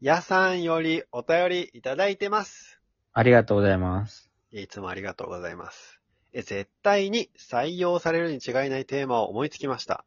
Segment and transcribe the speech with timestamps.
[0.00, 2.80] やさんよりお便りいただいてます。
[3.12, 4.30] ありがとうございます。
[4.52, 6.00] いつもありがとうございます。
[6.32, 10.04] え、絶対に採用されるに違いないテーマを思いつきました。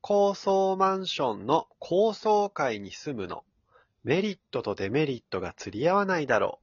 [0.00, 3.44] 高層マンションの高層階に住むの。
[4.04, 6.60] メリットとデメリットが釣り合わないだろ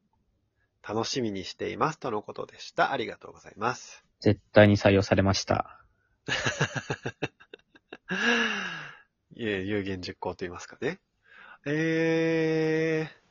[0.84, 0.88] う。
[0.88, 2.00] 楽しみにしています。
[2.00, 2.92] とのことでした。
[2.92, 4.06] ありがとうございます。
[4.20, 5.80] 絶対に採用されました。
[9.36, 11.00] いえ、有言実行と言いますかね。
[11.66, 13.24] えー、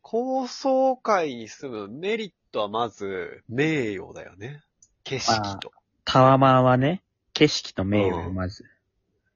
[0.00, 4.62] 高層階に住むメリットはまず、名誉だよね。
[5.04, 5.72] 景色と。
[6.04, 7.02] タワマンはね、
[7.34, 8.64] 景色と名誉まず。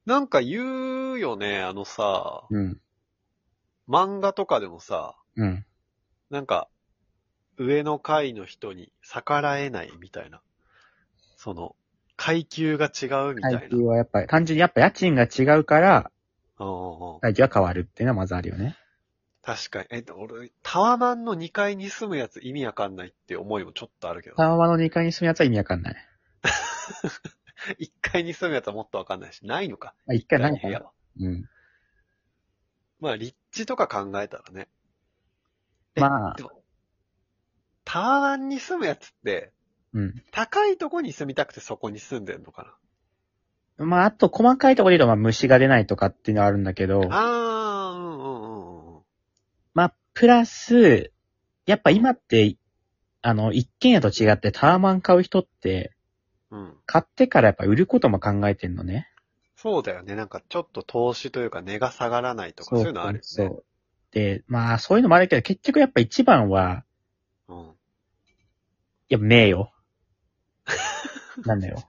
[0.05, 2.81] なんか言うよね、あのさ、うん。
[3.87, 5.65] 漫画とかでもさ、うん。
[6.31, 6.67] なんか、
[7.57, 10.41] 上の階の人に逆らえないみたいな。
[11.35, 11.75] その、
[12.15, 13.59] 階級が違うみたいな。
[13.59, 16.11] 階級はやっぱり、単純にやっぱ家賃が違うから、
[16.65, 18.77] うんうんうん階級は変わるっていうのはまずあるよね。
[19.43, 19.87] 確かに。
[19.89, 24.35] え、俺、タワマンの2階に住むやつ意味わかんないって思いもちょっとあるけど。
[24.35, 25.95] タワマンの2階に住むやつは意味わかんない。
[27.79, 29.95] 1階に住むやつはもっとわかんないし、ないのか。
[30.07, 30.91] あ、一回何かな部屋は。
[31.19, 31.49] うん。
[32.99, 34.67] まあ、立地とか考えたらね。
[35.95, 36.35] えまあ
[37.83, 39.51] タワマンに住むやつって、
[39.93, 40.23] うん。
[40.31, 42.77] 高いとこに住みたくてそこに住んでんのか
[43.85, 49.01] まあ、あと細かいところで言うと、まあ、虫が出ないとかっていうのはあるんだけどな。、あー、うんうんうんうん。
[49.73, 51.11] まあ、プラス、
[51.65, 52.55] やっぱ今って、
[53.21, 55.93] あの、一軒家と違ってタワマン買う人って、
[56.49, 56.73] うん。
[56.85, 59.07] 買ってからやっぱ売ることも考えてんのね。
[59.55, 60.15] そうだよね。
[60.15, 63.19] なんかちょっと投資というか値が下がらないとかそういうのあるよね。
[63.23, 63.63] そうそう。
[64.11, 66.83] で、まあ、そういうのもあるけど、結局やっぱ一番は、
[67.47, 67.65] うん。
[69.07, 69.71] やっぱ名誉。
[71.45, 71.83] なんだよ。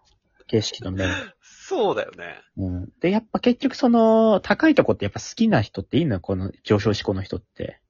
[0.52, 1.34] 景色の名誉。
[1.40, 2.42] そうだよね。
[2.58, 2.88] うん。
[3.00, 6.16] で、やっぱ結局その、高いとこってやっぱ好きな人っていいの？
[6.16, 7.80] よ、この上昇志向の人って。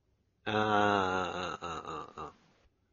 [0.44, 2.42] あーあー、あーあー、あー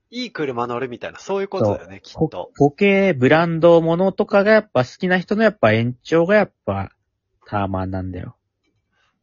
[0.09, 2.51] いい車乗るみたいな、そういうことだよね、きっポと。
[2.57, 6.89] ポケ、ブランドものとかがやっぱ好きな人のやっぱ延長がやっぱ、
[7.45, 8.35] ターマンなんだよ。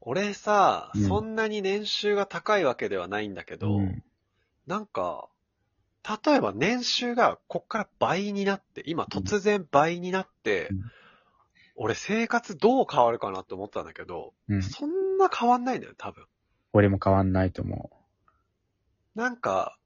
[0.01, 4.05] 俺さ、うんそんなに年収が高いわけではないんだけど、うん。
[4.69, 5.29] なんか、
[6.25, 10.81] 例えば年収がこっから倍になって、今突然倍になって、うん
[11.77, 14.63] 俺生活どう変わるかなって思ったんだけど、うん。
[14.63, 16.25] そんな変わんないんだよ、多分。
[16.73, 17.91] 俺も変わんないと思
[19.15, 19.79] なんか、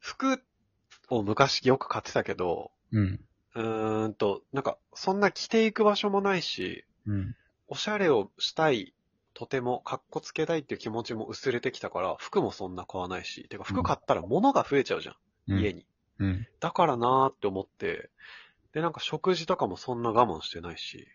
[0.00, 0.42] 服
[1.08, 3.00] を昔よく買ってたけど、う。
[3.00, 3.20] うん。
[3.54, 7.36] うーんと、なんか、そんな着ていく場所もないし、うん。
[7.68, 8.94] おしゃれをしたい、
[9.32, 15.14] とても、かっこつけたいっていう気持ちも薄れてきたから、服もそんな買わないし、てか服買ったら物が増えちゃうじゃん
[15.48, 15.86] 家に。
[16.18, 16.46] うん。
[16.60, 18.10] だからなーって思って、
[18.72, 21.08] で、なんか食事とかもそんな我慢してないし。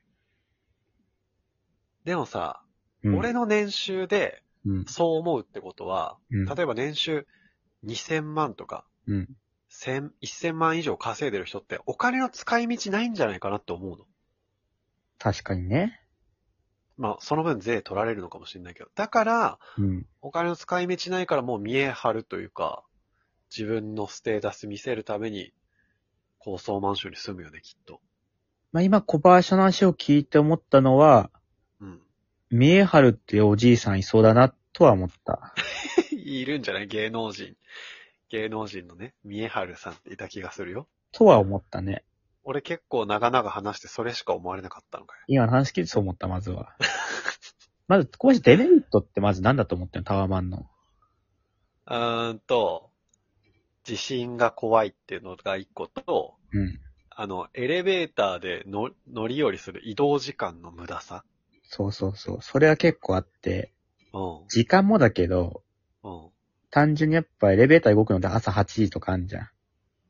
[2.03, 2.61] でもさ、
[3.03, 3.17] うん。
[3.17, 4.85] 俺の年収でうん。
[4.85, 6.45] そう思うってことは、うん。
[6.45, 7.27] 例えば年収
[7.85, 9.29] 2000万とか、うん。
[9.69, 14.05] 1000 1000万以上稼いでる人ってお金の使い道ないんじゃないかなって思うの。
[15.19, 15.99] 確かにね。
[16.97, 18.89] まあ、その分税取られるのかもしれないけど。
[18.93, 20.05] だから、うん。
[20.21, 22.83] お金の使い道ないからもう見え張るというか、
[23.55, 25.53] 自分のステータス見せるために、
[26.39, 28.01] 高層マンションに住むよね、きっと。
[28.71, 31.29] まあ今小林の話を聞いて思ったのは、
[31.79, 32.01] うん。
[32.49, 35.53] 見え張るっていうおじいさんいそうだなとは思った。
[36.11, 36.87] いるんじゃない？
[36.87, 37.55] 芸能人。
[38.29, 40.87] 芸能人のね、三重春さんっていた気がするよ。
[41.11, 42.03] とは思ったね。
[42.43, 45.21] 俺結構長々話してそれしか思われなかったのかよ。
[45.27, 46.75] 今の話聞いてそう思った、まずは。
[47.87, 50.05] まず、小林デメリットってまず何だと思ってんの？
[50.05, 50.67] タワマンの。
[51.85, 52.89] うーんと、
[53.83, 56.79] 地震が怖いっていうのが一個と、うん。
[57.09, 61.23] あの、エレベーターでの乗り降りする移動時間の無駄さ。
[61.63, 62.41] そうそうそう。
[62.41, 63.73] それは結構あって、
[64.13, 64.47] うん。
[64.47, 65.63] 時間もだけど、
[66.03, 66.29] うん。
[66.71, 69.49] 単純にやっぱエレベーター動くのって朝8時とかあんじゃん。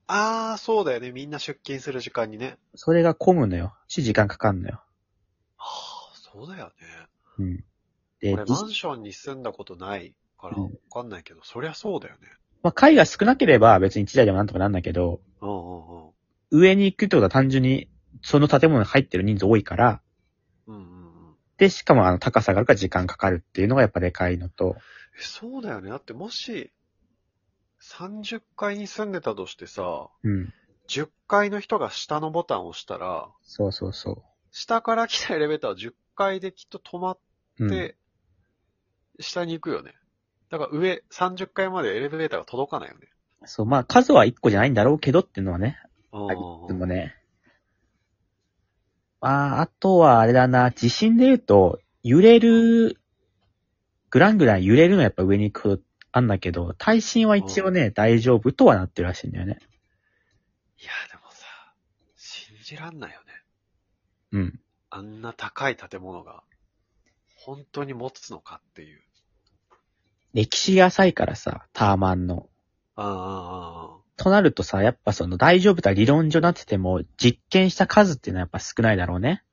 [0.08, 1.12] あー、そうだよね。
[1.12, 2.58] みんな出勤する時間にね。
[2.76, 3.74] それが混むのよ。
[3.88, 4.84] し、時間かかんのよ。
[5.58, 6.74] はあ、そうだよね。
[7.40, 7.56] うん。
[7.56, 7.64] で、
[8.22, 12.28] じ俺マンションに住んだことないからわうんかんないけど、そりゃそうだよね。
[12.64, 16.12] まあ、階が少なければ別に1台でもなんとかなんだけど、うんうんうん。
[16.50, 17.90] 上に行くってことは単純に、
[18.22, 20.02] その建物に入ってる人数多いから、
[20.66, 20.84] うんうんう
[21.32, 21.36] ん。
[21.58, 24.78] で、しかもあの高さがあるから時間かかるっていうのがやっぱでかいのと、
[25.20, 25.90] えそうだよね。
[25.90, 26.72] だってもし、
[27.82, 30.54] 30階に住んでたとしてさ、うん。
[30.88, 37.20] 10階の人が下のボタンを押したら、そうそうそ下から来たエレベーターは10階できっと止まっ
[37.60, 37.64] う。
[37.66, 37.70] うん。
[37.70, 37.98] て、
[39.20, 39.94] 下に行くよね。
[40.54, 43.08] だから上30階までエレベーターが届かないよね。
[43.44, 45.80] そう、まあ数は1個じゃないんだろうけどっていうのはね、
[46.12, 47.16] うんありつつもね。
[49.20, 53.00] まあ、あとはあれだな、地震で言うと、揺れる
[54.12, 59.58] グラングラン揺れるのはやっぱ上に行くほどあんだけど、耐震は一応ね、大丈夫とはなってるらしいんだよね。
[60.80, 61.48] いや、でもさ、
[62.16, 63.26] 信じらんないよね。
[64.34, 64.60] うん。
[64.92, 66.44] あんな高い建物が、
[67.38, 69.02] 本当に持つのかっていう。
[70.34, 72.50] 歴史が浅いからさ、ターマンの。
[72.96, 79.44] ああ、となるとさ、やっぱその大丈夫とは理論上なってても、実験した数っていうのはやっぱ少ないだろうね。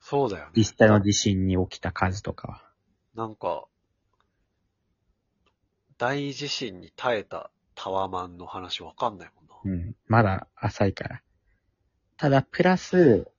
[0.00, 0.52] そうだよね。
[0.56, 2.62] 実際の地震に起きた数とかは。
[3.14, 3.64] なんか、
[5.98, 9.78] 大地震に耐えたタワマンの話わかんないもんな。
[9.82, 9.96] うん。
[10.06, 11.22] まだ浅いから。
[12.16, 13.30] ただ、プラス、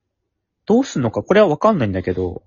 [0.66, 2.42] どうすんのか、これはわかんないんだけど、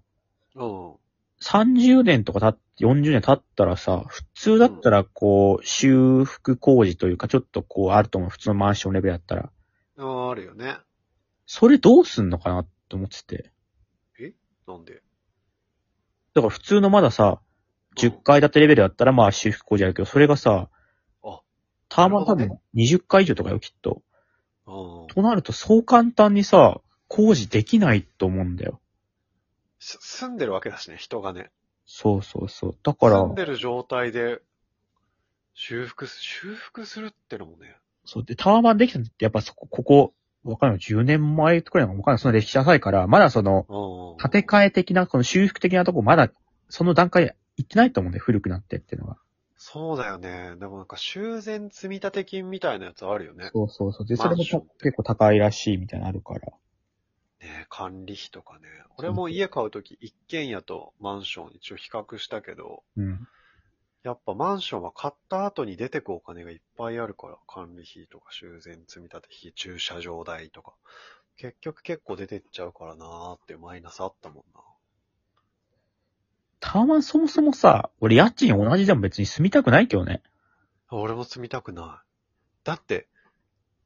[0.56, 0.94] うん。
[1.42, 8.30] 30年とか経って、40年経ったらさ、普通だったらこう、修復工事というか、ちょっとこう、あると思う。
[8.30, 9.52] 普通のマンションレベルだったら。
[9.98, 10.78] ああ、あるよね。
[11.46, 13.52] それどうすんのかなって思ってて。
[14.68, 15.02] なんで？
[16.34, 17.42] だから普通のまださ、
[17.98, 20.70] 10階建てレベルだったらまあ修復工事あるけど、それがさ、
[21.24, 21.42] あ
[21.90, 24.02] ターマン多分20階以上とかよ、きっと。
[24.66, 25.08] うん。
[25.08, 28.80] となると、そう簡単にさ、工事できないと思うんだよ。
[29.82, 31.50] す住んでるわけだしね、人がね。
[31.86, 32.78] そうそうそう。
[32.84, 34.42] だから住、んでる状態で、
[35.54, 37.76] 修復す、修復するってのもね。
[38.06, 38.24] そう。
[38.24, 40.14] で、タワマンできたのってやっぱそこ、ここ、
[40.44, 40.80] わかんない。
[40.80, 42.20] 10年前くらいのわかんない。
[42.20, 44.18] その歴史浅いから、まだその、うん。
[44.32, 46.32] 建て替え的な、この修復的なとこ、まだ、
[46.70, 48.24] その段階行ってないと思うんだよ。
[48.24, 49.18] 古くなってっていうのは。
[49.58, 50.56] そうだよね。
[50.60, 53.50] でもなんか修繕積立金みたいなやつあるよね。
[53.54, 54.08] そうそうそう。
[54.08, 54.62] で、それも結
[54.94, 56.52] 構高いらしいみたいなのあるから。
[57.42, 58.62] ね管理費とかね。
[58.98, 63.28] 俺も家買うとき一軒家とマンション一応比較したけど、うん。
[64.04, 70.74] やっぱマンションは買った後に出てくお金がいっぱいあるから、管理費とか修繕積立費、駐車場代とか。
[71.38, 74.62] 結局結構出てっちゃうからなーってマイナスあったもんな。
[76.60, 80.22] タワマンそもそもさ、俺家賃同じでも別に住みたくないけどね。
[80.90, 82.08] 俺も住みたくない。
[82.64, 83.08] だって、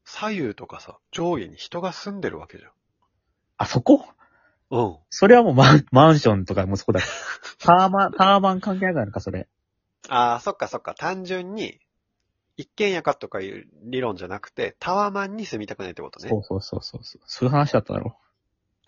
[0.04, 2.64] 左右とかさ、上下に人が住んでるわけじ
[3.58, 4.06] あそこ？
[4.70, 4.96] うん。
[5.10, 7.00] それはもうマンマンションとかもそこだ。
[7.58, 9.48] タワマン、タワマン関係ないのか、それ。
[10.08, 10.94] ああ、そっかそっか。
[10.94, 11.80] 単純に、
[12.56, 16.28] 一軒家かとかいう理論じゃなくて、タワマンに住みたくないってことね。
[16.28, 17.00] そうそうそうそう。
[17.26, 18.18] そういう話だっただろ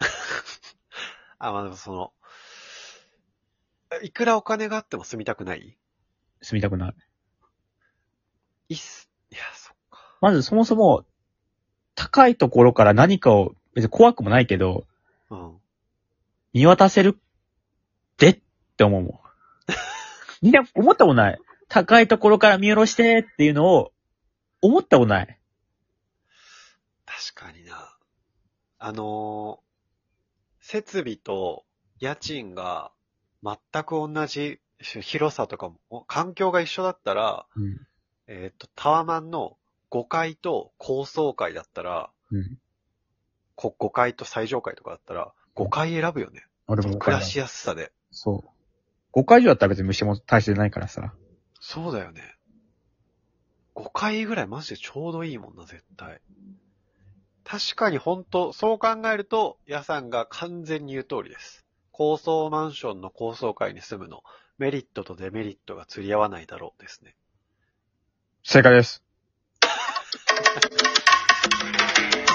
[1.39, 2.13] あ、まあでもその、
[4.03, 5.79] いくらお金があっても住みたくない？
[6.43, 6.95] 住みたくない。
[8.71, 9.11] いっす。
[9.31, 10.17] いや、そっか。
[10.21, 11.05] まずそもそも、
[11.95, 14.87] 高いところから何かを、別に怖くもないけど、
[15.31, 15.57] うん。
[16.53, 17.19] 見渡せる
[18.17, 18.41] でっ
[18.77, 19.21] て思うもん。
[20.43, 21.39] みんな思ったことない。
[21.69, 23.93] 高いところから見下ろしてっていうのを、
[24.63, 25.39] 思ったことない。
[27.05, 27.97] 確かにな。
[28.79, 29.69] あのー
[30.69, 31.65] 設備と
[31.99, 32.93] 家賃が
[33.43, 37.87] 全く同じ広さとかも、環境が一緒だったら、うん。
[38.27, 39.57] えっ、と、タワマンの
[39.91, 42.59] 5階と高層階だったら、うん。
[43.59, 46.47] こ5階と最上階とかだったら、5階選ぶよね。
[46.69, 47.21] 俺も暮ら。
[47.21, 47.91] しやすさで。
[48.13, 48.45] そ
[49.13, 49.19] う。
[49.19, 51.13] 5階以上だったら別に虫も大してないからさ。
[51.61, 52.37] そうだよね。
[53.75, 56.21] 5階ぐらいマジでちょうどいいもんな、絶対。
[57.43, 61.67] 確かに本当そう考えると、屋さんが完全に言う通りです。
[61.91, 64.23] 高層マンションの高層階に住むの、
[64.59, 67.17] メリットとデメリットが釣り合わないだろうですね。
[68.45, 69.03] 正解です。